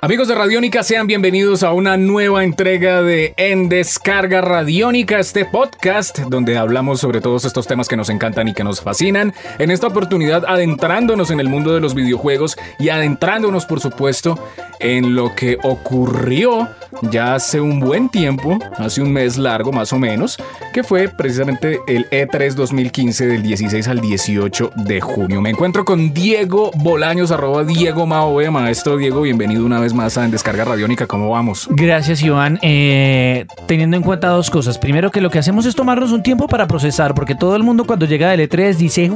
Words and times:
Amigos 0.00 0.28
de 0.28 0.36
Radiónica, 0.36 0.84
sean 0.84 1.08
bienvenidos 1.08 1.64
a 1.64 1.72
una 1.72 1.96
nueva 1.96 2.44
entrega 2.44 3.02
de 3.02 3.34
En 3.36 3.68
Descarga 3.68 4.40
Radiónica, 4.40 5.18
este 5.18 5.44
podcast 5.44 6.20
donde 6.20 6.56
hablamos 6.56 7.00
sobre 7.00 7.20
todos 7.20 7.44
estos 7.44 7.66
temas 7.66 7.88
que 7.88 7.96
nos 7.96 8.08
encantan 8.08 8.46
y 8.46 8.54
que 8.54 8.62
nos 8.62 8.80
fascinan. 8.80 9.34
En 9.58 9.72
esta 9.72 9.88
oportunidad 9.88 10.44
adentrándonos 10.46 11.32
en 11.32 11.40
el 11.40 11.48
mundo 11.48 11.74
de 11.74 11.80
los 11.80 11.96
videojuegos 11.96 12.56
y 12.78 12.90
adentrándonos, 12.90 13.66
por 13.66 13.80
supuesto, 13.80 14.38
en 14.78 15.16
lo 15.16 15.34
que 15.34 15.58
ocurrió 15.64 16.68
ya 17.02 17.34
hace 17.34 17.60
un 17.60 17.80
buen 17.80 18.08
tiempo, 18.08 18.58
hace 18.76 19.02
un 19.02 19.12
mes 19.12 19.36
largo 19.36 19.72
más 19.72 19.92
o 19.92 19.98
menos, 19.98 20.38
que 20.72 20.84
fue 20.84 21.08
precisamente 21.08 21.80
el 21.88 22.08
E3 22.10 22.54
2015 22.54 23.26
del 23.26 23.42
16 23.42 23.88
al 23.88 24.00
18 24.00 24.70
de 24.76 25.00
junio. 25.00 25.40
Me 25.40 25.50
encuentro 25.50 25.84
con 25.84 26.14
Diego 26.14 26.70
Bolaños, 26.76 27.32
arroba 27.32 27.64
Diego 27.64 28.06
Mao, 28.06 28.38
maestro 28.52 28.96
Diego, 28.96 29.22
bienvenido 29.22 29.66
una 29.66 29.80
vez 29.80 29.87
más 29.94 30.18
a 30.18 30.24
En 30.24 30.30
Descarga 30.30 30.64
Radiónica. 30.64 31.06
¿Cómo 31.06 31.30
vamos? 31.30 31.68
Gracias, 31.70 32.22
Iván. 32.22 32.58
Eh, 32.62 33.46
teniendo 33.66 33.96
en 33.96 34.02
cuenta 34.02 34.28
dos 34.28 34.50
cosas. 34.50 34.78
Primero, 34.78 35.10
que 35.10 35.20
lo 35.20 35.30
que 35.30 35.38
hacemos 35.38 35.66
es 35.66 35.74
tomarnos 35.74 36.12
un 36.12 36.22
tiempo 36.22 36.48
para 36.48 36.66
procesar, 36.66 37.14
porque 37.14 37.34
todo 37.34 37.56
el 37.56 37.62
mundo 37.62 37.84
cuando 37.84 38.06
llega 38.06 38.30
del 38.30 38.48
E3 38.48 38.74
dice... 38.76 39.10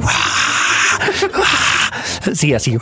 Sí, 2.33 2.53
así. 2.53 2.77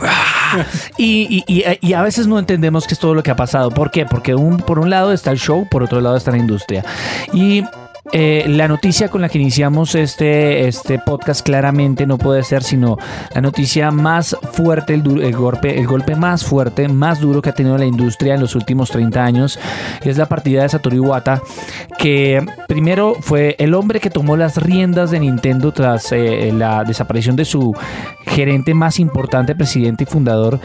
Y, 0.96 1.44
y, 1.46 1.92
a 1.92 2.02
veces 2.02 2.26
no 2.26 2.38
entendemos 2.38 2.86
qué 2.86 2.94
es 2.94 3.00
todo 3.00 3.14
lo 3.14 3.22
que 3.22 3.30
ha 3.30 3.36
pasado. 3.36 3.70
¿Por 3.70 3.90
qué? 3.90 4.06
Porque 4.06 4.34
un, 4.34 4.58
por 4.58 4.78
un 4.78 4.88
lado 4.88 5.12
está 5.12 5.32
el 5.32 5.38
show, 5.38 5.66
por 5.68 5.82
otro 5.82 6.00
lado 6.00 6.16
está 6.16 6.30
la 6.30 6.38
industria. 6.38 6.84
Y 7.32 7.64
eh, 8.12 8.44
la 8.46 8.68
noticia 8.68 9.08
con 9.08 9.22
la 9.22 9.30
que 9.30 9.38
iniciamos 9.38 9.94
este, 9.94 10.68
este 10.68 10.98
podcast 10.98 11.44
claramente 11.44 12.06
no 12.06 12.18
puede 12.18 12.42
ser 12.42 12.62
sino 12.62 12.98
la 13.34 13.40
noticia 13.40 13.90
más 13.90 14.36
fuerte, 14.52 14.92
el, 14.92 15.02
golpe, 15.34 15.78
el 15.78 15.86
golpe 15.86 16.14
más 16.14 16.44
fuerte, 16.44 16.88
más 16.88 17.20
duro 17.20 17.40
que 17.40 17.48
ha 17.48 17.54
tenido 17.54 17.78
la 17.78 17.86
industria 17.86 18.34
en 18.34 18.40
los 18.40 18.54
últimos 18.54 18.90
30 18.90 19.24
años. 19.24 19.58
Es 20.02 20.18
la 20.18 20.26
partida 20.26 20.62
de 20.62 20.68
Satoru 20.68 20.96
Iwata, 20.96 21.42
que 21.98 22.44
primero 22.68 23.14
fue 23.18 23.56
el 23.58 23.72
hombre 23.72 23.98
que 23.98 24.10
tomó 24.10 24.36
las 24.36 24.58
riendas 24.58 25.10
de 25.10 25.20
Nintendo 25.20 25.72
tras 25.72 26.12
eh, 26.12 26.52
la 26.52 26.84
desaparición 26.84 27.34
de 27.36 27.46
su 27.46 27.74
gerente 28.26 28.74
más 28.74 29.00
importante, 29.00 29.54
presidente 29.54 30.04
y 30.04 30.06
fundador 30.06 30.60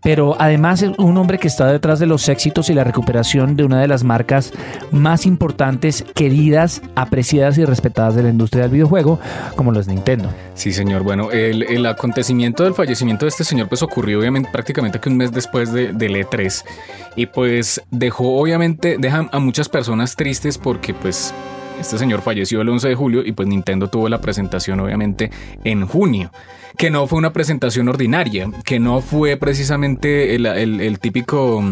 pero 0.00 0.36
además 0.38 0.82
es 0.82 0.92
un 0.98 1.16
hombre 1.16 1.38
que 1.38 1.48
está 1.48 1.66
detrás 1.66 1.98
de 1.98 2.06
los 2.06 2.28
éxitos 2.28 2.70
y 2.70 2.74
la 2.74 2.84
recuperación 2.84 3.56
de 3.56 3.64
una 3.64 3.80
de 3.80 3.88
las 3.88 4.04
marcas 4.04 4.52
más 4.90 5.26
importantes, 5.26 6.04
queridas, 6.14 6.82
apreciadas 6.94 7.58
y 7.58 7.64
respetadas 7.64 8.14
de 8.14 8.22
la 8.22 8.30
industria 8.30 8.62
del 8.62 8.72
videojuego, 8.72 9.18
como 9.56 9.72
lo 9.72 9.80
es 9.80 9.88
Nintendo. 9.88 10.30
Sí, 10.54 10.72
señor. 10.72 11.02
Bueno, 11.02 11.30
el, 11.30 11.84
acontecimiento 11.86 12.62
del 12.62 12.74
fallecimiento 12.74 13.24
de 13.24 13.30
este 13.30 13.44
señor 13.44 13.68
pues 13.68 13.82
ocurrió 13.82 14.20
obviamente 14.20 14.48
prácticamente 14.52 15.00
que 15.00 15.08
un 15.08 15.16
mes 15.16 15.32
después 15.32 15.72
de, 15.72 15.92
del 15.92 16.14
E3 16.14 16.64
y 17.16 17.26
pues 17.26 17.82
dejó 17.90 18.40
obviamente, 18.40 18.96
deja 18.98 19.28
a 19.30 19.38
muchas 19.38 19.68
personas 19.68 20.14
tristes 20.14 20.58
porque 20.58 20.94
pues 20.94 21.34
este 21.82 21.98
señor 21.98 22.22
falleció 22.22 22.60
el 22.60 22.68
11 22.68 22.88
de 22.88 22.94
julio 22.94 23.22
y 23.24 23.32
pues 23.32 23.48
Nintendo 23.48 23.88
tuvo 23.88 24.08
la 24.08 24.20
presentación 24.20 24.80
obviamente 24.80 25.30
en 25.64 25.86
junio 25.86 26.30
que 26.76 26.90
no 26.90 27.06
fue 27.06 27.18
una 27.18 27.32
presentación 27.32 27.88
ordinaria, 27.88 28.50
que 28.64 28.80
no 28.80 29.02
fue 29.02 29.36
precisamente 29.36 30.34
el, 30.34 30.98
típico 31.00 31.62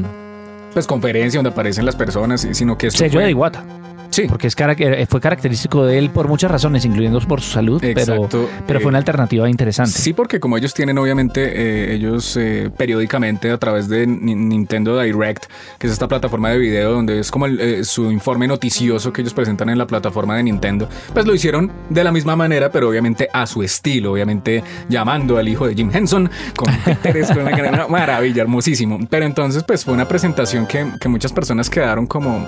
pues 0.74 0.86
conferencia 0.86 1.38
donde 1.38 1.50
aparecen 1.50 1.86
las 1.86 1.96
personas, 1.96 2.46
sino 2.52 2.76
que 2.76 2.90
Sello 2.90 3.14
fue... 3.14 3.24
de 3.24 3.30
Iwata. 3.30 3.79
Sí. 4.10 4.26
Porque 4.28 4.48
es 4.48 4.56
eh, 4.58 5.06
fue 5.08 5.20
característico 5.20 5.84
de 5.84 5.98
él 5.98 6.10
por 6.10 6.28
muchas 6.28 6.50
razones, 6.50 6.84
incluyendo 6.84 7.20
por 7.20 7.40
su 7.40 7.50
salud, 7.50 7.80
pero, 7.80 8.28
pero 8.66 8.80
fue 8.80 8.88
una 8.88 8.98
eh, 8.98 9.00
alternativa 9.00 9.48
interesante. 9.48 9.92
Sí, 9.92 10.12
porque 10.12 10.40
como 10.40 10.56
ellos 10.56 10.74
tienen 10.74 10.98
obviamente, 10.98 11.52
eh, 11.54 11.94
ellos 11.94 12.38
periódicamente 12.76 13.50
a 13.50 13.58
través 13.58 13.88
de 13.88 14.06
Nintendo 14.06 14.98
Direct, 14.98 15.46
que 15.78 15.86
es 15.86 15.92
esta 15.92 16.08
plataforma 16.08 16.50
de 16.50 16.58
video 16.58 16.92
donde 16.92 17.20
es 17.20 17.30
como 17.30 17.46
su 17.82 18.10
informe 18.10 18.46
noticioso 18.46 19.12
que 19.12 19.22
ellos 19.22 19.34
presentan 19.34 19.68
en 19.68 19.78
la 19.78 19.86
plataforma 19.86 20.36
de 20.36 20.42
Nintendo, 20.42 20.88
pues 21.12 21.26
lo 21.26 21.34
hicieron 21.34 21.70
de 21.88 22.04
la 22.04 22.12
misma 22.12 22.36
manera, 22.36 22.70
pero 22.70 22.88
obviamente 22.88 23.28
a 23.32 23.46
su 23.46 23.62
estilo, 23.62 24.12
obviamente 24.12 24.62
llamando 24.88 25.38
al 25.38 25.48
hijo 25.48 25.66
de 25.66 25.74
Jim 25.74 25.90
Henson 25.92 26.30
con 26.56 26.72
Pérez, 27.02 27.28
con 27.28 27.46
una 27.46 27.86
maravilla, 27.88 28.42
hermosísimo. 28.42 28.98
Pero 29.08 29.26
entonces 29.26 29.64
pues 29.64 29.84
fue 29.84 29.94
una 29.94 30.06
presentación 30.06 30.66
que, 30.66 30.86
que 31.00 31.08
muchas 31.08 31.32
personas 31.32 31.70
quedaron 31.70 32.06
como 32.06 32.46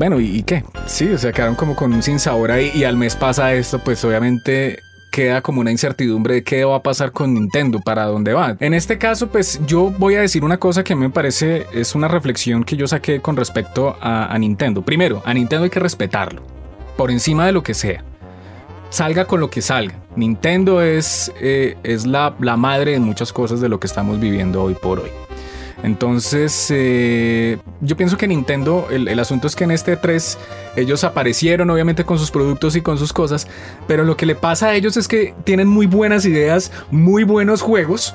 bueno, 0.00 0.18
¿y, 0.18 0.42
qué? 0.44 0.64
Sí, 0.86 1.10
o 1.10 1.18
sea, 1.18 1.30
quedaron 1.30 1.54
como 1.54 1.76
con 1.76 1.92
un 1.92 2.02
sinsabor 2.02 2.50
ahí 2.52 2.72
y 2.74 2.84
al 2.84 2.96
mes 2.96 3.16
pasa 3.16 3.52
esto, 3.52 3.80
pues 3.80 4.02
obviamente 4.02 4.78
queda 5.12 5.42
como 5.42 5.60
una 5.60 5.70
incertidumbre 5.70 6.36
de 6.36 6.42
qué 6.42 6.64
va 6.64 6.76
a 6.76 6.82
pasar 6.82 7.12
con 7.12 7.34
Nintendo, 7.34 7.80
para 7.80 8.06
dónde 8.06 8.32
va. 8.32 8.56
En 8.60 8.72
este 8.72 8.96
caso, 8.96 9.26
pues 9.26 9.60
yo 9.66 9.90
voy 9.90 10.14
a 10.14 10.22
decir 10.22 10.42
una 10.42 10.56
cosa 10.56 10.84
que 10.84 10.94
me 10.94 11.10
parece 11.10 11.66
es 11.74 11.94
una 11.94 12.08
reflexión 12.08 12.64
que 12.64 12.78
yo 12.78 12.88
saqué 12.88 13.20
con 13.20 13.36
respecto 13.36 13.94
a, 14.00 14.34
Nintendo. 14.38 14.80
Primero, 14.80 15.20
a 15.26 15.34
Nintendo 15.34 15.64
hay 15.64 15.70
que 15.70 15.80
respetarlo, 15.80 16.44
por 16.96 17.10
encima 17.10 17.44
de 17.44 17.52
lo 17.52 17.62
que 17.62 17.74
sea. 17.74 18.02
Salga 18.88 19.26
con 19.26 19.38
lo 19.38 19.50
que 19.50 19.60
salga. 19.60 19.96
Nintendo 20.16 20.80
es, 20.80 21.30
eh, 21.42 21.76
es 21.82 22.06
la, 22.06 22.34
la 22.40 22.56
madre 22.56 22.92
de 22.92 23.00
muchas 23.00 23.34
cosas 23.34 23.60
de 23.60 23.68
lo 23.68 23.78
que 23.78 23.86
estamos 23.86 24.18
viviendo 24.18 24.62
hoy 24.62 24.74
por 24.80 25.00
hoy. 25.00 25.10
Entonces, 25.82 26.68
eh, 26.70 27.58
yo 27.80 27.96
pienso 27.96 28.16
que 28.16 28.28
Nintendo, 28.28 28.88
el, 28.90 29.18
asunto 29.18 29.46
es 29.46 29.56
que 29.56 29.64
en 29.64 29.70
este 29.70 29.96
3 29.96 30.38
ellos 30.76 31.04
aparecieron 31.04 31.70
obviamente 31.70 32.04
con 32.04 32.18
sus 32.18 32.30
productos 32.30 32.76
y 32.76 32.82
con 32.82 32.98
sus 32.98 33.12
cosas, 33.12 33.46
pero 33.86 34.04
lo 34.04 34.16
que 34.16 34.26
le 34.26 34.34
pasa 34.34 34.68
a 34.68 34.74
ellos 34.74 34.96
es 34.96 35.08
que 35.08 35.34
tienen 35.44 35.68
muy 35.68 35.86
buenas 35.86 36.26
ideas, 36.26 36.70
muy 36.90 37.24
buenos 37.24 37.62
juegos, 37.62 38.14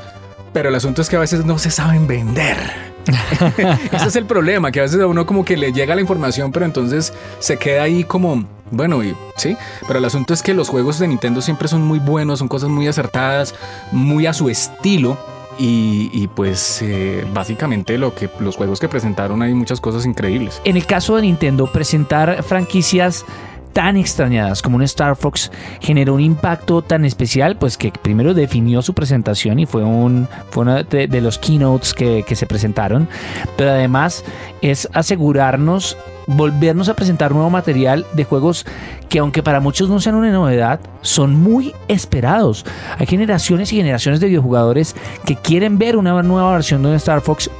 pero 0.53 0.69
el 0.69 0.75
asunto 0.75 1.01
es 1.01 1.09
que 1.09 1.15
a 1.15 1.19
veces 1.19 1.43
no 1.43 1.57
se 1.57 1.71
saben 1.71 2.07
vender. 2.07 2.57
Ese 3.91 4.07
es 4.07 4.15
el 4.15 4.25
problema, 4.25 4.71
que 4.71 4.79
a 4.79 4.83
veces 4.83 4.99
a 4.99 5.07
uno 5.07 5.25
como 5.25 5.43
que 5.43 5.57
le 5.57 5.71
llega 5.73 5.95
la 5.95 6.01
información, 6.01 6.51
pero 6.51 6.65
entonces 6.65 7.13
se 7.39 7.57
queda 7.57 7.83
ahí 7.83 8.03
como, 8.03 8.47
bueno, 8.71 9.03
y 9.03 9.15
sí, 9.35 9.57
pero 9.87 9.99
el 9.99 10.05
asunto 10.05 10.33
es 10.33 10.41
que 10.41 10.53
los 10.53 10.69
juegos 10.69 10.99
de 10.99 11.07
Nintendo 11.07 11.41
siempre 11.41 11.67
son 11.67 11.81
muy 11.83 11.99
buenos, 11.99 12.39
son 12.39 12.47
cosas 12.47 12.69
muy 12.69 12.87
acertadas, 12.87 13.55
muy 13.91 14.27
a 14.27 14.33
su 14.33 14.49
estilo 14.49 15.17
y, 15.57 16.27
pues 16.35 16.81
eh, 16.81 17.25
básicamente 17.33 17.97
lo 17.97 18.13
que 18.13 18.29
los 18.39 18.55
juegos 18.55 18.79
que 18.79 18.89
presentaron 18.89 19.41
hay 19.41 19.53
muchas 19.53 19.79
cosas 19.79 20.05
increíbles. 20.05 20.61
En 20.63 20.75
el 20.75 20.85
caso 20.85 21.15
de 21.15 21.23
Nintendo, 21.23 21.67
presentar 21.71 22.43
franquicias 22.43 23.25
tan 23.75 23.97
extrañadas 23.97 24.61
como 24.61 24.77
un 24.77 24.83
Star 24.83 25.17
Fox 25.17 25.51
generó 25.81 26.13
un 26.13 26.21
impacto 26.21 26.81
tan 26.81 27.03
especial, 27.03 27.57
pues 27.57 27.77
que 27.77 27.91
primero 27.91 28.33
definió 28.33 28.81
su 28.81 28.93
presentación 28.93 29.59
y 29.59 29.65
fue, 29.65 29.83
un, 29.83 30.29
fue 30.49 30.61
uno 30.61 30.81
de, 30.85 31.21
los 31.21 31.37
keynotes 31.37 31.93
que, 31.93 32.23
se 32.35 32.45
presentaron, 32.45 33.09
pero 33.57 33.71
además 33.71 34.23
es 34.61 34.87
asegurarnos 34.93 35.97
volvernos 36.25 36.87
a 36.87 36.95
presentar 36.95 37.33
nuevo 37.33 37.49
material 37.49 38.05
de 38.13 38.23
juegos 38.23 38.65
que 39.09 39.19
aunque 39.19 39.43
para 39.43 39.59
muchos 39.59 39.89
no 39.89 39.99
sean 39.99 40.15
una 40.15 40.31
novedad, 40.31 40.79
son 41.01 41.35
muy 41.35 41.73
esperados. 41.89 42.65
Hay 42.97 43.07
generaciones 43.07 43.73
y 43.73 43.75
generaciones 43.75 44.21
de 44.21 44.27
videojugadores 44.27 44.95
que 45.25 45.35
quieren 45.35 45.77
ver 45.77 45.97
una 45.97 46.23
nueva 46.23 46.53
versión 46.53 46.81
de 46.81 46.95
Star 46.95 47.19
Fox 47.19 47.51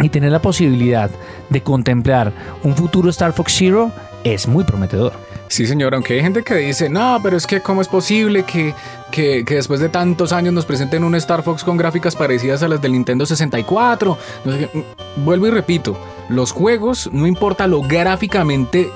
y 0.00 0.10
tener 0.10 0.30
la 0.30 0.40
posibilidad 0.40 1.10
de 1.48 1.60
contemplar 1.60 2.32
un 2.62 2.76
futuro 2.76 3.10
Star 3.10 3.32
Fox 3.32 3.52
Zero 3.58 3.90
es 4.24 4.46
muy 4.46 4.64
prometedor. 4.64 5.12
Sí, 5.48 5.66
señor, 5.66 5.94
aunque 5.94 6.14
hay 6.14 6.20
gente 6.20 6.42
que 6.42 6.54
dice, 6.54 6.88
no, 6.88 7.18
pero 7.22 7.36
es 7.36 7.46
que 7.46 7.60
cómo 7.60 7.80
es 7.80 7.88
posible 7.88 8.44
que, 8.44 8.72
que, 9.10 9.42
después 9.42 9.80
de 9.80 9.88
tantos 9.88 10.32
años 10.32 10.54
nos 10.54 10.64
presenten 10.64 11.02
un 11.02 11.16
Star 11.16 11.42
Fox 11.42 11.64
con 11.64 11.76
gráficas 11.76 12.14
parecidas 12.14 12.62
a 12.62 12.68
las 12.68 12.80
del 12.80 12.92
Nintendo 12.92 13.26
64. 13.26 14.16
Mm, 14.44 15.24
vuelvo 15.24 15.48
y 15.48 15.50
repito, 15.50 15.98
los 16.28 16.52
juegos, 16.52 17.10
no 17.12 17.26
importa 17.26 17.66
lo 17.66 17.82
gráficamente 17.82 18.90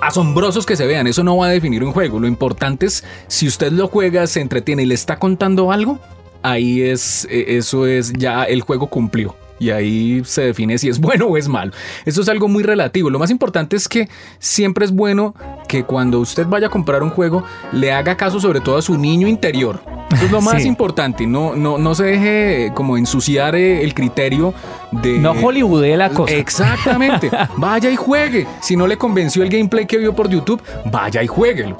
asombrosos 0.00 0.64
que 0.64 0.76
se 0.76 0.86
vean, 0.86 1.08
eso 1.08 1.24
no 1.24 1.36
va 1.36 1.46
a 1.46 1.50
definir 1.50 1.82
un 1.82 1.92
juego. 1.92 2.20
Lo 2.20 2.28
importante 2.28 2.86
es 2.86 3.02
si 3.26 3.48
usted 3.48 3.72
lo 3.72 3.88
juega, 3.88 4.26
se 4.28 4.40
entretiene 4.40 4.84
y 4.84 4.86
le 4.86 4.94
está 4.94 5.18
contando 5.18 5.72
algo, 5.72 5.98
ahí 6.42 6.82
es, 6.82 7.26
e, 7.28 7.56
eso 7.56 7.86
es 7.86 8.12
ya 8.12 8.44
el 8.44 8.60
juego 8.60 8.86
cumplió 8.86 9.34
y 9.58 9.70
ahí 9.70 10.22
se 10.24 10.42
define 10.42 10.78
si 10.78 10.88
es 10.88 11.00
bueno 11.00 11.26
o 11.26 11.36
es 11.36 11.48
malo. 11.48 11.72
Eso 12.04 12.22
es 12.22 12.28
algo 12.28 12.48
muy 12.48 12.62
relativo. 12.62 13.10
Lo 13.10 13.18
más 13.18 13.30
importante 13.30 13.76
es 13.76 13.88
que 13.88 14.08
siempre 14.38 14.84
es 14.84 14.92
bueno 14.92 15.34
que 15.68 15.84
cuando 15.84 16.20
usted 16.20 16.46
vaya 16.46 16.68
a 16.68 16.70
comprar 16.70 17.02
un 17.02 17.10
juego 17.10 17.44
le 17.72 17.92
haga 17.92 18.16
caso 18.16 18.40
sobre 18.40 18.60
todo 18.60 18.76
a 18.78 18.82
su 18.82 18.96
niño 18.96 19.28
interior. 19.28 19.80
Eso 20.10 20.24
es 20.26 20.30
lo 20.30 20.40
más 20.40 20.64
importante. 20.64 21.26
No, 21.26 21.54
no, 21.54 21.78
no 21.78 21.94
se 21.94 22.04
deje 22.04 22.72
como 22.74 22.96
ensuciar 22.96 23.54
eh, 23.54 23.82
el 23.82 23.94
criterio 23.94 24.54
de... 24.92 25.18
No 25.18 25.32
Hollywood 25.32 25.84
la 25.96 26.10
cosa. 26.10 26.34
Exactamente. 26.34 27.30
vaya 27.56 27.90
y 27.90 27.96
juegue. 27.96 28.46
Si 28.60 28.76
no 28.76 28.86
le 28.86 28.96
convenció 28.96 29.42
el 29.42 29.48
gameplay 29.48 29.86
que 29.86 29.98
vio 29.98 30.14
por 30.14 30.28
YouTube, 30.28 30.62
vaya 30.90 31.22
y 31.22 31.26
jueguelo. 31.26 31.78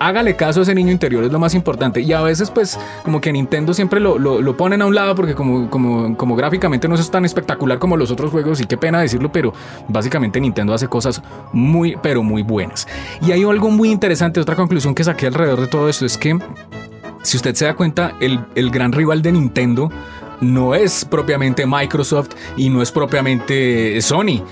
Hágale 0.00 0.36
caso 0.36 0.60
a 0.60 0.62
ese 0.62 0.74
niño 0.74 0.92
interior, 0.92 1.24
es 1.24 1.32
lo 1.32 1.38
más 1.38 1.54
importante. 1.54 2.00
Y 2.00 2.12
a 2.12 2.22
veces, 2.22 2.50
pues, 2.50 2.78
como 3.04 3.20
que 3.20 3.32
Nintendo 3.32 3.74
siempre 3.74 4.00
lo, 4.00 4.18
lo, 4.18 4.40
lo 4.40 4.56
ponen 4.56 4.82
a 4.82 4.86
un 4.86 4.94
lado 4.94 5.14
porque 5.14 5.34
como, 5.34 5.68
como, 5.70 6.16
como 6.16 6.36
gráficamente 6.36 6.88
no 6.88 6.94
es 6.94 7.10
tan 7.10 7.24
espectacular 7.24 7.78
como 7.78 7.96
los 7.96 8.10
otros 8.10 8.30
juegos, 8.30 8.60
y 8.60 8.66
qué 8.66 8.76
pena 8.76 9.00
decirlo, 9.00 9.30
pero 9.32 9.52
básicamente 9.88 10.40
Nintendo 10.40 10.74
hace 10.74 10.88
cosas 10.88 11.22
muy, 11.52 11.96
pero 12.02 12.22
muy 12.22 12.42
buenas. 12.42 12.86
Y 13.20 13.32
hay 13.32 13.44
algo 13.44 13.70
muy 13.70 13.90
interesante, 13.90 14.40
otra 14.40 14.56
conclusión 14.56 14.94
que 14.94 15.04
saqué 15.04 15.26
alrededor 15.26 15.60
de 15.60 15.66
todo 15.66 15.88
esto 15.88 16.06
es 16.06 16.16
que, 16.18 16.38
si 17.22 17.36
usted 17.36 17.54
se 17.54 17.64
da 17.64 17.74
cuenta, 17.74 18.14
el, 18.20 18.40
el 18.54 18.70
gran 18.70 18.92
rival 18.92 19.22
de 19.22 19.32
Nintendo 19.32 19.90
no 20.40 20.74
es 20.74 21.04
propiamente 21.04 21.66
Microsoft 21.66 22.30
y 22.56 22.70
no 22.70 22.82
es 22.82 22.92
propiamente 22.92 24.00
Sony. 24.00 24.44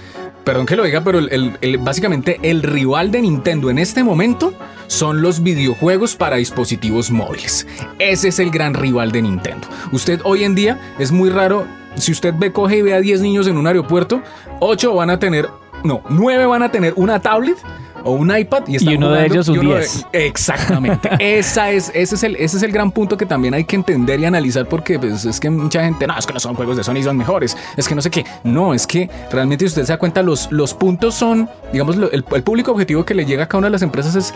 Perdón 0.47 0.65
que 0.67 0.77
lo 0.77 0.85
diga, 0.85 1.01
pero 1.01 1.19
el, 1.19 1.79
básicamente 1.79 2.39
el 2.41 2.63
rival 2.63 3.11
de 3.11 3.21
Nintendo 3.21 3.69
en 3.69 3.79
este 3.79 4.05
momento 4.05 4.55
son 4.87 5.21
los 5.21 5.43
videojuegos 5.43 6.15
para 6.15 6.37
dispositivos 6.37 7.11
móviles. 7.11 7.67
Ese 7.99 8.29
es 8.29 8.39
el 8.39 8.53
gran 8.53 8.75
rival 8.75 9.11
de 9.11 9.23
Nintendo. 9.23 9.67
Usted 9.91 10.21
hoy 10.23 10.45
en 10.45 10.55
día 10.55 10.79
es 11.01 11.11
muy 11.11 11.31
raro, 11.31 11.67
si 11.97 12.13
usted 12.13 12.33
ve, 12.39 12.53
coge 12.53 12.77
y 12.77 12.83
ve 12.83 12.95
a 12.95 13.01
10 13.01 13.23
niños 13.23 13.49
en 13.49 13.57
un 13.57 13.67
aeropuerto, 13.67 14.23
8 14.61 14.95
van 14.95 15.11
a 15.11 15.19
tener, 15.19 15.49
no, 15.83 16.05
9 16.11 16.47
van 16.47 16.63
a 16.63 16.71
tener 16.71 16.93
una 16.95 17.19
tablet 17.19 17.59
o 18.07 18.13
un 18.13 18.35
iPad 18.35 18.63
y, 18.69 18.83
y 18.83 18.95
uno 18.95 19.11
de 19.11 19.27
ellos 19.27 19.49
un 19.49 19.61
10. 19.61 20.07
Exactamente. 20.13 21.11
Esa 21.19 21.71
es, 21.71 21.91
ese, 21.95 22.15
es 22.15 22.23
el, 22.23 22.37
ese 22.37 22.57
es 22.57 22.63
el 22.63 22.73
gran 22.73 22.91
punto 22.93 23.17
que 23.17 23.27
también 23.27 23.55
hay 23.55 23.65
que 23.65 23.77
entender 23.77 24.21
y 24.21 24.25
analizar 24.25 24.67
porque 24.67 24.99
pues, 24.99 25.25
es 25.25 25.41
que 25.41 25.51
mucha 25.51 25.83
gente, 25.83 26.07
no, 26.07 26.17
es 26.17 26.27
que 26.27 26.33
no 26.33 26.41
son 26.41 26.55
juegos 26.55 26.77
de 26.77 26.85
Sony, 26.85 27.03
son 27.03 27.17
mejores. 27.17 27.57
Es 27.77 27.89
que 27.89 27.95
no 27.95 28.03
sé 28.03 28.11
qué. 28.11 28.25
No, 28.45 28.73
es 28.73 28.87
que 28.87 29.11
realmente 29.31 29.65
si 29.65 29.69
usted 29.69 29.85
se 29.85 29.93
da 29.93 29.99
cuenta, 29.99 30.23
los, 30.23 30.51
los 30.53 30.73
puntos 30.75 31.15
son, 31.15 31.49
digamos, 31.73 31.97
el, 31.97 32.25
el 32.33 32.43
público 32.43 32.73
objetivo 32.73 33.05
que 33.05 33.15
le 33.15 33.27
llega 33.27 33.45
a 33.45 33.49
cada 33.49 33.59
una 33.59 33.67
de 33.67 33.73
las 33.73 33.83
empresas 33.83 34.15
es 34.15 34.35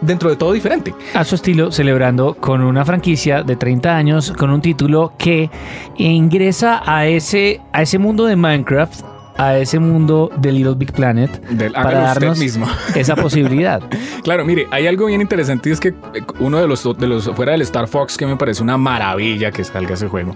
dentro 0.00 0.30
de 0.30 0.36
todo 0.36 0.52
diferente. 0.52 0.94
A 1.14 1.24
su 1.24 1.34
estilo, 1.34 1.72
celebrando 1.72 2.34
con 2.34 2.62
una 2.62 2.84
franquicia 2.84 3.42
de 3.42 3.56
30 3.56 3.96
años, 3.96 4.32
con 4.32 4.50
un 4.50 4.60
título 4.60 5.12
que 5.18 5.50
ingresa 5.96 6.82
a 6.84 7.06
ese, 7.06 7.60
a 7.72 7.82
ese 7.82 7.98
mundo 7.98 8.26
de 8.26 8.36
Minecraft 8.36 9.15
a 9.36 9.58
ese 9.58 9.78
mundo 9.78 10.30
de 10.36 10.52
Little 10.52 10.74
Big 10.74 10.92
Planet 10.92 11.30
Del, 11.48 11.72
para 11.72 12.00
darnos 12.00 12.38
mismo. 12.38 12.66
esa 12.94 13.16
posibilidad. 13.16 13.82
claro, 14.22 14.44
mire, 14.44 14.66
hay 14.70 14.86
algo 14.86 15.06
bien 15.06 15.20
interesante 15.20 15.68
y 15.68 15.72
es 15.72 15.80
que 15.80 15.94
uno 16.38 16.60
de 16.60 16.66
los, 16.66 16.84
de 16.98 17.06
los 17.06 17.30
fuera 17.34 17.52
del 17.52 17.62
Star 17.62 17.88
Fox 17.88 18.16
que 18.16 18.26
me 18.26 18.36
parece 18.36 18.62
una 18.62 18.76
maravilla 18.76 19.50
que 19.50 19.64
salga 19.64 19.94
ese 19.94 20.08
juego 20.08 20.34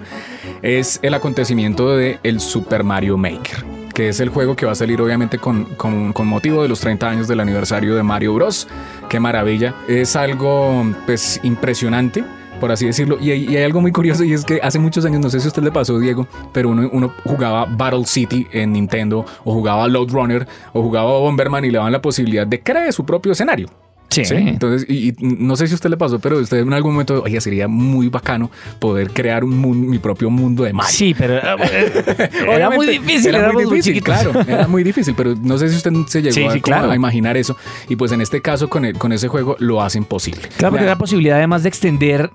es 0.63 0.99
el 1.03 1.15
acontecimiento 1.15 1.97
de 1.97 2.19
el 2.23 2.41
Super 2.41 2.85
Mario 2.85 3.17
Maker 3.17 3.65
que 3.95 4.09
es 4.09 4.21
el 4.21 4.29
juego 4.29 4.55
que 4.55 4.67
va 4.67 4.73
a 4.73 4.77
salir 4.77 5.01
obviamente 5.03 5.39
con, 5.39 5.65
con, 5.77 6.13
con, 6.13 6.27
motivo 6.27 6.63
de 6.63 6.69
los 6.69 6.81
30 6.81 7.09
años 7.09 7.29
del 7.29 7.41
aniversario 7.41 7.97
de 7.97 8.03
Mario 8.05 8.33
Bros. 8.35 8.69
Qué 9.09 9.19
maravilla. 9.19 9.75
Es 9.89 10.15
algo 10.15 10.87
pues 11.07 11.41
impresionante 11.43 12.25
por 12.61 12.71
así 12.71 12.87
decirlo. 12.87 13.19
Y 13.21 13.31
hay, 13.31 13.57
algo 13.57 13.81
muy 13.81 13.91
curioso 13.91 14.23
y 14.23 14.33
es 14.33 14.45
que 14.45 14.61
hace 14.63 14.79
muchos 14.79 15.05
años, 15.05 15.21
no 15.21 15.31
sé 15.31 15.41
si 15.41 15.47
a 15.47 15.49
usted 15.49 15.63
le 15.63 15.73
pasó, 15.73 15.99
Diego, 15.99 16.29
pero 16.53 16.69
uno, 16.69 16.89
uno 16.93 17.13
jugaba 17.25 17.65
Battle 17.65 18.05
City 18.05 18.47
en 18.53 18.73
Nintendo 18.73 19.25
o 19.45 19.53
jugaba 19.53 19.89
Load 19.89 20.11
Runner 20.11 20.47
o 20.73 20.83
jugaba 20.83 21.19
Bomberman 21.19 21.65
y 21.65 21.71
le 21.71 21.79
daban 21.79 21.93
la 21.93 22.03
posibilidad 22.03 22.47
de 22.47 22.63
crear 22.63 22.93
su 22.93 23.05
propio 23.05 23.33
escenario. 23.33 23.69
Sí. 24.11 24.25
¿Sí? 24.25 24.35
Entonces, 24.35 24.89
y, 24.89 25.11
y, 25.11 25.15
no 25.21 25.55
sé 25.57 25.67
si 25.67 25.73
a 25.73 25.77
usted 25.77 25.89
le 25.89 25.97
pasó, 25.97 26.19
pero 26.19 26.39
usted 26.39 26.59
en 26.59 26.73
algún 26.73 26.93
momento, 26.93 27.23
oye, 27.23 27.41
sería 27.41 27.69
muy 27.69 28.09
bacano 28.09 28.51
poder 28.79 29.11
crear 29.11 29.45
un 29.45 29.57
mundo, 29.57 29.89
mi 29.89 29.99
propio 29.99 30.31
mundo 30.31 30.65
de 30.65 30.73
Mario. 30.73 30.97
Sí, 30.97 31.15
pero 31.17 31.35
era 32.53 32.71
muy 32.71 32.87
difícil. 32.87 33.35
Era 33.35 33.53
muy 33.53 33.65
difícil, 33.65 34.03
claro, 34.03 34.33
era 34.41 34.67
muy 34.67 34.83
difícil, 34.83 35.15
pero 35.17 35.35
no 35.37 35.59
sé 35.59 35.69
si 35.69 35.77
usted 35.77 35.93
se 36.09 36.23
llegó 36.23 36.35
sí, 36.35 36.45
a, 36.45 36.53
sí, 36.53 36.61
claro. 36.61 36.91
a, 36.91 36.97
imaginar 36.97 37.37
eso. 37.37 37.57
Y 37.89 37.97
pues 37.97 38.13
en 38.13 38.21
este 38.21 38.43
caso, 38.43 38.69
con, 38.69 38.85
el, 38.85 38.99
con 38.99 39.13
ese 39.13 39.29
juego, 39.29 39.57
lo 39.61 39.81
hacen 39.81 40.05
posible. 40.05 40.43
Claro, 40.57 40.73
porque 40.73 40.87
la 40.87 40.99
posibilidad 40.99 41.39
además 41.39 41.63
de 41.63 41.69
extender 41.69 42.31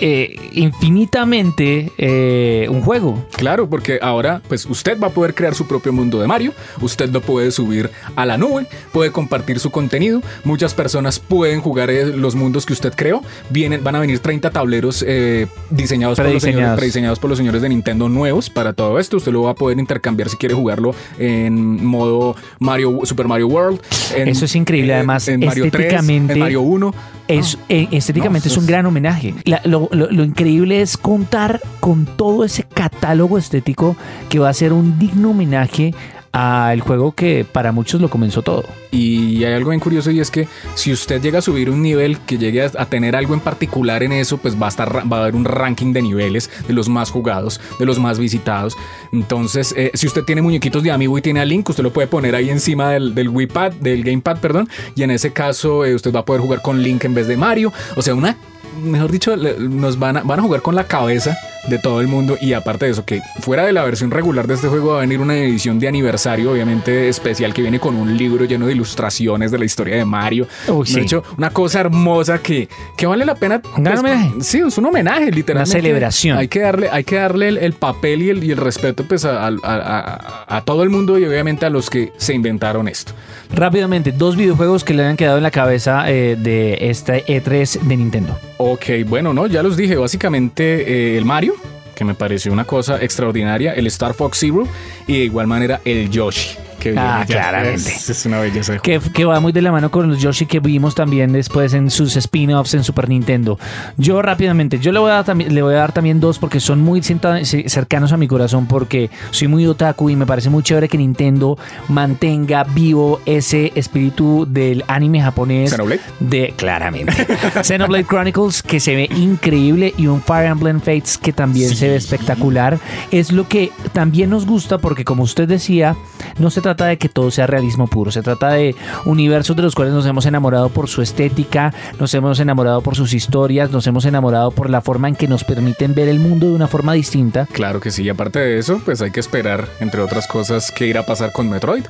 eh, 0.00 0.36
infinitamente 0.52 1.92
eh, 1.98 2.66
un 2.70 2.82
juego. 2.82 3.24
Claro, 3.36 3.68
porque 3.68 3.98
ahora 4.02 4.42
pues 4.48 4.66
usted 4.66 4.98
va 4.98 5.08
a 5.08 5.10
poder 5.10 5.34
crear 5.34 5.54
su 5.54 5.66
propio 5.66 5.92
mundo 5.92 6.20
de 6.20 6.26
Mario, 6.26 6.52
usted 6.80 7.10
lo 7.10 7.20
puede 7.20 7.50
subir 7.50 7.90
a 8.16 8.26
la 8.26 8.36
nube, 8.38 8.66
puede 8.92 9.10
compartir 9.10 9.58
su 9.58 9.70
contenido, 9.70 10.22
muchas 10.44 10.74
personas 10.74 11.18
pueden 11.18 11.60
jugar 11.60 11.90
eh, 11.90 12.06
los 12.06 12.34
mundos 12.34 12.66
que 12.66 12.72
usted 12.72 12.92
creó, 12.94 13.22
vienen, 13.50 13.82
van 13.82 13.96
a 13.96 14.00
venir 14.00 14.18
30 14.18 14.50
tableros 14.50 15.04
eh, 15.06 15.46
diseñados, 15.70 16.18
por 16.18 16.28
los 16.30 16.42
señores, 16.42 16.76
prediseñados 16.76 17.18
por 17.18 17.30
los 17.30 17.38
señores 17.38 17.62
de 17.62 17.68
Nintendo 17.68 18.08
nuevos 18.08 18.50
para 18.50 18.72
todo 18.72 18.98
esto, 18.98 19.16
usted 19.16 19.32
lo 19.32 19.42
va 19.42 19.52
a 19.52 19.54
poder 19.54 19.78
intercambiar 19.78 20.28
si 20.28 20.36
quiere 20.36 20.54
jugarlo 20.54 20.94
en 21.18 21.84
modo 21.84 22.36
Mario 22.58 23.00
Super 23.04 23.28
Mario 23.28 23.48
World. 23.48 23.80
En, 24.14 24.28
Eso 24.28 24.44
es 24.44 24.54
increíble, 24.54 24.94
además 24.94 25.28
en 25.28 25.40
Mario 25.40 25.64
estéticamente 25.64 26.34
3, 26.34 26.36
en 26.36 26.40
Mario 26.40 26.60
1. 26.62 26.94
Es, 27.26 27.58
estéticamente 27.68 28.48
no, 28.48 28.52
es 28.52 28.58
un 28.58 28.66
gran 28.66 28.84
homenaje. 28.84 29.34
La, 29.44 29.62
lo, 29.64 29.83
lo, 29.92 30.10
lo, 30.10 30.24
increíble 30.24 30.80
es 30.80 30.96
contar 30.96 31.60
con 31.80 32.06
todo 32.06 32.44
ese 32.44 32.64
catálogo 32.64 33.38
estético 33.38 33.96
que 34.28 34.38
va 34.38 34.48
a 34.48 34.54
ser 34.54 34.72
un 34.72 34.98
digno 34.98 35.30
homenaje 35.30 35.94
al 36.34 36.80
juego 36.80 37.12
que 37.12 37.46
para 37.50 37.70
muchos 37.70 38.00
lo 38.00 38.10
comenzó 38.10 38.42
todo. 38.42 38.64
Y 38.90 39.44
hay 39.44 39.52
algo 39.52 39.70
bien 39.70 39.78
curioso 39.78 40.10
y 40.10 40.18
es 40.18 40.32
que 40.32 40.48
si 40.74 40.92
usted 40.92 41.22
llega 41.22 41.38
a 41.38 41.42
subir 41.42 41.70
un 41.70 41.80
nivel, 41.80 42.18
que 42.26 42.38
llegue 42.38 42.60
a, 42.60 42.86
tener 42.86 43.14
algo 43.14 43.34
en 43.34 43.40
particular 43.40 44.02
en 44.02 44.10
eso, 44.10 44.38
pues 44.38 44.60
va 44.60 44.66
a, 44.66 44.68
estar, 44.68 45.12
va 45.12 45.18
a 45.18 45.20
haber 45.20 45.36
un 45.36 45.44
ranking 45.44 45.92
de 45.92 46.02
niveles 46.02 46.50
de 46.66 46.74
los 46.74 46.88
más 46.88 47.12
jugados, 47.12 47.60
de 47.78 47.86
los 47.86 48.00
más 48.00 48.18
visitados. 48.18 48.76
Entonces, 49.12 49.74
eh, 49.76 49.92
si 49.94 50.08
usted 50.08 50.24
tiene 50.24 50.42
muñequitos 50.42 50.82
de 50.82 50.90
amigo 50.90 51.16
y 51.16 51.22
tiene 51.22 51.38
a 51.38 51.44
Link, 51.44 51.68
usted 51.68 51.84
lo 51.84 51.92
puede 51.92 52.08
poner 52.08 52.34
ahí 52.34 52.50
encima 52.50 52.90
del, 52.90 53.14
del 53.14 53.28
Wii 53.28 53.46
Pad, 53.46 53.72
del 53.74 54.02
Gamepad, 54.02 54.38
perdón, 54.38 54.68
y 54.96 55.04
en 55.04 55.12
ese 55.12 55.32
caso 55.32 55.84
eh, 55.84 55.94
usted 55.94 56.12
va 56.12 56.20
a 56.20 56.24
poder 56.24 56.42
jugar 56.42 56.62
con 56.62 56.82
Link 56.82 57.04
en 57.04 57.14
vez 57.14 57.28
de 57.28 57.36
Mario. 57.36 57.72
O 57.94 58.02
sea, 58.02 58.16
una 58.16 58.36
mejor 58.82 59.10
dicho, 59.10 59.36
nos 59.36 59.98
van 59.98 60.18
a, 60.18 60.22
van 60.22 60.40
a 60.40 60.42
jugar 60.42 60.62
con 60.62 60.74
la 60.74 60.84
cabeza 60.84 61.36
de 61.68 61.78
todo 61.78 62.00
el 62.00 62.08
mundo. 62.08 62.36
Y 62.40 62.52
aparte 62.52 62.86
de 62.86 62.92
eso, 62.92 63.04
que 63.04 63.20
fuera 63.40 63.64
de 63.64 63.72
la 63.72 63.84
versión 63.84 64.10
regular 64.10 64.46
de 64.46 64.54
este 64.54 64.68
juego 64.68 64.92
va 64.92 64.98
a 64.98 65.00
venir 65.00 65.20
una 65.20 65.36
edición 65.36 65.78
de 65.78 65.88
aniversario, 65.88 66.52
obviamente 66.52 67.08
especial, 67.08 67.52
que 67.54 67.62
viene 67.62 67.80
con 67.80 67.96
un 67.96 68.16
libro 68.16 68.44
lleno 68.44 68.66
de 68.66 68.72
ilustraciones 68.72 69.50
de 69.50 69.58
la 69.58 69.64
historia 69.64 69.96
de 69.96 70.04
Mario. 70.04 70.46
Sí. 70.84 70.94
De 70.94 71.02
hecho, 71.02 71.22
una 71.38 71.50
cosa 71.50 71.80
hermosa 71.80 72.38
que, 72.38 72.68
que 72.96 73.06
vale 73.06 73.24
la 73.24 73.34
pena. 73.34 73.60
Un 73.76 73.84
gran 73.84 73.98
homenaje. 73.98 74.32
Sí, 74.40 74.58
es 74.66 74.78
un 74.78 74.86
homenaje, 74.86 75.30
literalmente. 75.30 75.76
Una 75.78 75.82
celebración. 75.82 76.38
Hay 76.38 76.48
que 76.48 76.60
darle, 76.60 76.88
hay 76.90 77.04
que 77.04 77.16
darle 77.16 77.48
el, 77.48 77.58
el 77.58 77.72
papel 77.72 78.22
y 78.22 78.30
el, 78.30 78.44
y 78.44 78.50
el 78.50 78.56
respeto 78.58 79.04
pues, 79.08 79.24
a, 79.24 79.46
a, 79.46 79.56
a, 79.62 80.56
a 80.56 80.64
todo 80.64 80.82
el 80.82 80.90
mundo 80.90 81.18
y 81.18 81.24
obviamente 81.24 81.66
a 81.66 81.70
los 81.70 81.90
que 81.90 82.12
se 82.16 82.34
inventaron 82.34 82.88
esto. 82.88 83.12
Rápidamente, 83.52 84.12
dos 84.12 84.36
videojuegos 84.36 84.84
que 84.84 84.94
le 84.94 85.04
han 85.04 85.16
quedado 85.16 85.36
en 85.36 85.42
la 85.42 85.50
cabeza 85.50 86.10
eh, 86.10 86.36
de 86.36 86.76
este 86.80 87.24
E3 87.26 87.80
de 87.80 87.96
Nintendo. 87.96 88.36
Ok, 88.56 88.86
bueno, 89.06 89.32
no, 89.32 89.46
ya 89.46 89.62
los 89.62 89.76
dije, 89.76 89.96
básicamente 89.96 91.14
eh, 91.14 91.18
el 91.18 91.24
Mario, 91.24 91.53
que 91.94 92.04
me 92.04 92.14
pareció 92.14 92.52
una 92.52 92.64
cosa 92.64 93.02
extraordinaria, 93.02 93.72
el 93.74 93.86
Star 93.86 94.14
Fox 94.14 94.38
Zero 94.40 94.66
y 95.06 95.18
de 95.18 95.24
igual 95.24 95.46
manera 95.46 95.80
el 95.84 96.10
Yoshi. 96.10 96.63
Que 96.84 96.94
ah, 96.98 97.24
claramente. 97.26 97.90
Es, 97.90 98.10
es, 98.10 98.26
una 98.26 98.40
belleza. 98.40 98.76
Que, 98.76 99.00
que, 99.00 99.24
va 99.24 99.40
muy 99.40 99.52
de 99.52 99.62
la 99.62 99.72
mano 99.72 99.90
con 99.90 100.06
los 100.06 100.20
Yoshi 100.20 100.44
que 100.44 100.60
vimos 100.60 100.94
también 100.94 101.32
después 101.32 101.72
en 101.72 101.88
sus 101.88 102.14
spin-offs 102.14 102.74
en 102.74 102.84
Super 102.84 103.08
Nintendo. 103.08 103.58
Yo 103.96 104.20
rápidamente, 104.20 104.78
yo 104.78 104.92
le 104.92 104.98
voy, 104.98 105.10
a 105.10 105.22
dar, 105.22 105.34
le 105.34 105.62
voy 105.62 105.72
a 105.72 105.78
dar 105.78 105.92
también 105.92 106.20
dos 106.20 106.38
porque 106.38 106.60
son 106.60 106.82
muy 106.82 107.00
cercanos 107.02 108.12
a 108.12 108.18
mi 108.18 108.28
corazón 108.28 108.66
porque 108.66 109.08
soy 109.30 109.48
muy 109.48 109.66
otaku 109.66 110.10
y 110.10 110.16
me 110.16 110.26
parece 110.26 110.50
muy 110.50 110.62
chévere 110.62 110.90
que 110.90 110.98
Nintendo 110.98 111.56
mantenga 111.88 112.64
vivo 112.64 113.18
ese 113.24 113.72
espíritu 113.76 114.46
del 114.46 114.84
anime 114.86 115.22
japonés. 115.22 115.70
¿Xenoblade? 115.70 116.02
De, 116.20 116.52
claramente. 116.54 117.14
Xenoblade 117.62 118.04
Chronicles 118.04 118.62
que 118.62 118.78
se 118.78 118.94
ve 118.94 119.08
increíble 119.16 119.94
y 119.96 120.06
un 120.06 120.20
Fire 120.20 120.50
Emblem 120.50 120.80
Fates 120.80 121.16
que 121.16 121.32
también 121.32 121.70
sí. 121.70 121.76
se 121.76 121.88
ve 121.88 121.96
espectacular. 121.96 122.78
Es 123.10 123.32
lo 123.32 123.48
que 123.48 123.72
también 123.94 124.28
nos 124.28 124.44
gusta 124.44 124.76
porque 124.76 125.02
como 125.04 125.22
usted 125.22 125.48
decía, 125.48 125.96
no 126.38 126.50
se 126.50 126.60
trata 126.60 126.86
de 126.86 126.98
que 126.98 127.08
todo 127.08 127.30
sea 127.30 127.46
realismo 127.46 127.86
puro, 127.86 128.10
se 128.10 128.22
trata 128.22 128.50
de 128.50 128.74
universos 129.04 129.56
de 129.56 129.62
los 129.62 129.74
cuales 129.74 129.94
nos 129.94 130.06
hemos 130.06 130.26
enamorado 130.26 130.68
por 130.68 130.88
su 130.88 131.02
estética, 131.02 131.72
nos 131.98 132.14
hemos 132.14 132.40
enamorado 132.40 132.80
por 132.80 132.96
sus 132.96 133.14
historias, 133.14 133.70
nos 133.70 133.86
hemos 133.86 134.04
enamorado 134.04 134.50
por 134.50 134.70
la 134.70 134.80
forma 134.80 135.08
en 135.08 135.16
que 135.16 135.28
nos 135.28 135.44
permiten 135.44 135.94
ver 135.94 136.08
el 136.08 136.20
mundo 136.20 136.46
de 136.46 136.52
una 136.54 136.68
forma 136.68 136.92
distinta. 136.92 137.46
Claro 137.52 137.80
que 137.80 137.90
sí, 137.90 138.02
y 138.02 138.08
aparte 138.08 138.38
de 138.38 138.58
eso, 138.58 138.80
pues 138.84 139.00
hay 139.02 139.10
que 139.10 139.20
esperar, 139.20 139.68
entre 139.80 140.00
otras 140.00 140.26
cosas, 140.26 140.70
qué 140.70 140.86
irá 140.86 141.00
a 141.00 141.06
pasar 141.06 141.32
con 141.32 141.48
Metroid. 141.48 141.84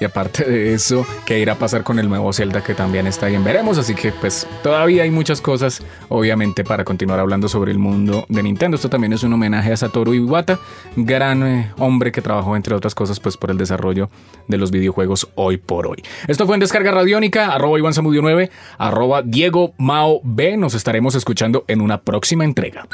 Y 0.00 0.04
aparte 0.04 0.44
de 0.44 0.74
eso, 0.74 1.06
qué 1.26 1.38
irá 1.38 1.52
a 1.52 1.56
pasar 1.56 1.84
con 1.84 1.98
el 1.98 2.08
nuevo 2.08 2.32
Zelda 2.32 2.62
que 2.62 2.74
también 2.74 3.06
está 3.06 3.26
bien 3.26 3.44
veremos. 3.44 3.78
Así 3.78 3.94
que 3.94 4.10
pues 4.12 4.46
todavía 4.62 5.04
hay 5.04 5.10
muchas 5.10 5.40
cosas, 5.40 5.82
obviamente, 6.08 6.64
para 6.64 6.84
continuar 6.84 7.20
hablando 7.20 7.48
sobre 7.48 7.70
el 7.70 7.78
mundo 7.78 8.26
de 8.28 8.42
Nintendo. 8.42 8.74
Esto 8.74 8.90
también 8.90 9.12
es 9.12 9.22
un 9.22 9.32
homenaje 9.32 9.72
a 9.72 9.76
Satoru 9.76 10.14
Iwata, 10.14 10.58
gran 10.96 11.46
eh, 11.46 11.72
hombre 11.78 12.10
que 12.10 12.20
trabajó, 12.20 12.56
entre 12.56 12.74
otras 12.74 12.94
cosas, 12.94 13.20
pues 13.20 13.36
por 13.36 13.50
el 13.50 13.58
desarrollo 13.72 14.10
de 14.48 14.58
los 14.58 14.70
videojuegos 14.70 15.28
hoy 15.34 15.56
por 15.56 15.86
hoy. 15.86 16.02
Esto 16.28 16.46
fue 16.46 16.56
en 16.56 16.60
Descarga 16.60 16.90
Radiónica, 16.90 17.52
arroba 17.54 17.78
Iván 17.78 17.94
Samudio 17.94 18.22
9, 18.22 18.50
arroba 18.78 19.22
Diego 19.22 19.74
Mao 19.78 20.20
B. 20.22 20.56
Nos 20.56 20.74
estaremos 20.74 21.14
escuchando 21.14 21.64
en 21.68 21.80
una 21.80 22.02
próxima 22.02 22.44
entrega. 22.44 22.86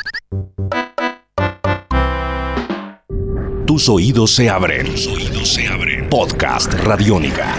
Tus 3.67 3.89
oídos 3.89 4.31
se 4.31 4.49
abren. 4.49 4.87
Tus 4.87 5.07
oídos 5.09 5.49
se 5.49 5.67
abren. 5.67 6.09
Podcast 6.09 6.73
Radiónica. 6.75 7.55